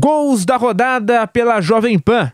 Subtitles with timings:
[0.00, 2.30] Gols da rodada pela Jovem Pan.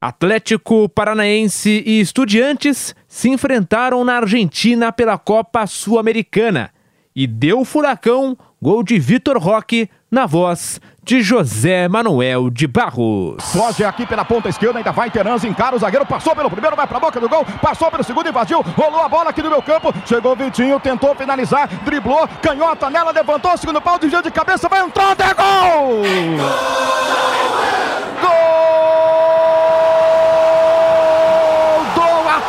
[0.00, 6.70] Atlético Paranaense e Estudiantes se enfrentaram na Argentina pela Copa Sul-Americana
[7.14, 13.42] e deu furacão gol de Vitor Roque na voz de José Manuel de Barros.
[13.52, 16.86] Foge aqui pela ponta esquerda, ainda vai Teranzi, encara o zagueiro, passou pelo primeiro, vai
[16.86, 19.92] pra boca do gol, passou pelo segundo, invadiu, rolou a bola aqui no meu campo,
[20.04, 25.16] chegou Vitinho, tentou finalizar, driblou, canhota nela, levantou segundo pau, desvio de cabeça, vai entrar,
[25.20, 25.34] é!
[25.34, 26.05] Gol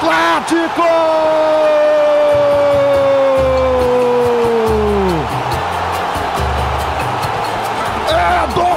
[0.02, 0.84] do Atlético!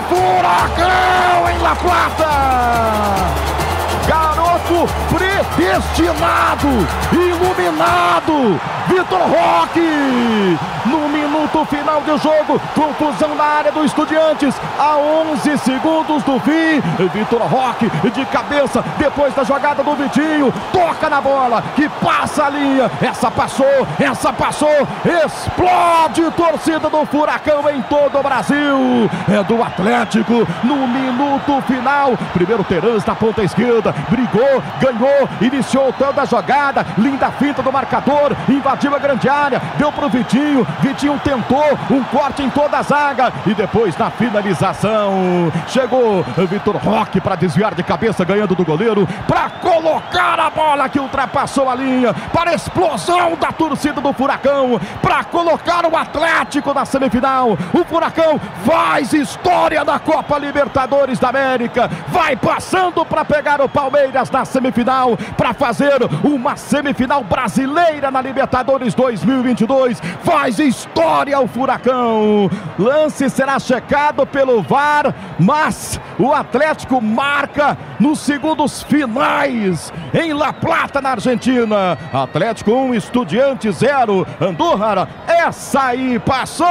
[0.08, 2.26] Furacão em La Plata.
[4.08, 6.68] Garoto predestinado,
[7.12, 10.58] iluminado, Vitor Roque.
[11.40, 16.80] Minuto final de jogo, confusão na área do Estudiantes, a 11 segundos do fim.
[17.12, 22.50] Vitor Roque de cabeça, depois da jogada do Vitinho, toca na bola, que passa a
[22.50, 22.90] linha.
[23.00, 24.86] Essa passou, essa passou,
[25.24, 29.10] explode torcida do Furacão em todo o Brasil.
[29.28, 32.18] É do Atlético no minuto final.
[32.34, 36.84] Primeiro Terãs na ponta esquerda, brigou, ganhou, iniciou toda a jogada.
[36.98, 40.66] Linda finta do marcador, invadiu a grande área, deu pro Vitinho.
[40.80, 47.20] Vitinho tentou um corte em toda a zaga e depois na finalização chegou Vitor Roque
[47.20, 52.12] para desviar de cabeça, ganhando do goleiro, para colocar a bola que ultrapassou a linha,
[52.32, 57.56] para explosão da torcida do Furacão, para colocar o Atlético na semifinal.
[57.72, 64.30] O Furacão faz história na Copa Libertadores da América, vai passando para pegar o Palmeiras
[64.30, 70.00] na semifinal, para fazer uma semifinal brasileira na Libertadores 2022.
[70.24, 72.50] Faz história o Furacão.
[72.78, 81.00] Lance será checado pelo VAR, mas o Atlético marca nos segundos finais em La Plata,
[81.00, 81.98] na Argentina.
[82.12, 84.26] Atlético 1, Estudiante 0.
[84.40, 86.66] Andújar, essa aí passou!